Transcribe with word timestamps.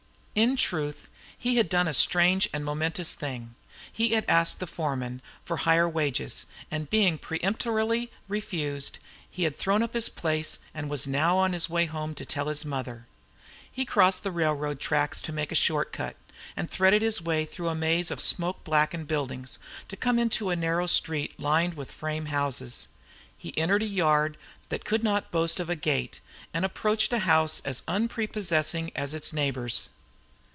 In 0.33 0.55
truth, 0.55 1.09
he 1.37 1.57
had 1.57 1.67
done 1.67 1.89
a 1.89 1.93
strange 1.93 2.47
and 2.53 2.63
momentous 2.63 3.13
thing; 3.15 3.53
he 3.91 4.11
had 4.13 4.23
asked 4.29 4.61
the 4.61 4.65
foreman 4.65 5.21
for 5.43 5.57
higher 5.57 5.89
wages, 5.89 6.45
and 6.71 6.89
being 6.89 7.17
peremptorily 7.17 8.09
refused, 8.29 8.97
had 9.35 9.57
thrown 9.57 9.83
up 9.83 9.93
his 9.93 10.07
place 10.07 10.59
and 10.73 10.89
was 10.89 11.05
now 11.05 11.35
on 11.37 11.51
his 11.51 11.69
way 11.69 11.85
home 11.85 12.15
to 12.15 12.25
tell 12.25 12.47
his 12.47 12.63
mother. 12.63 13.07
He 13.69 13.83
crossed 13.83 14.23
the 14.23 14.31
railroad 14.31 14.79
tracks 14.79 15.21
to 15.23 15.33
make 15.33 15.51
a 15.51 15.53
short 15.55 15.91
cut, 15.91 16.15
and 16.55 16.71
threaded 16.71 17.01
his 17.01 17.21
way 17.21 17.43
through 17.43 17.67
a 17.69 17.75
maze 17.75 18.09
of 18.09 18.21
smoke 18.21 18.63
blackened 18.63 19.09
buildings, 19.09 19.59
to 19.89 19.97
come 19.97 20.17
into 20.17 20.55
narrow 20.55 20.87
street 20.87 21.37
lined 21.41 21.73
with 21.73 21.91
frame 21.91 22.27
houses. 22.27 22.87
He 23.37 23.55
entered 23.57 23.83
a 23.83 23.85
yard 23.85 24.37
that 24.69 24.85
could 24.85 25.03
not 25.03 25.29
boast 25.29 25.59
of 25.59 25.69
a 25.69 25.75
fence, 25.75 26.21
and 26.53 26.63
approached 26.63 27.11
a 27.11 27.19
house 27.19 27.61
as 27.65 27.83
unprepossessing 27.85 28.91
as 28.95 29.13
its 29.13 29.33
neighbors. 29.33 29.89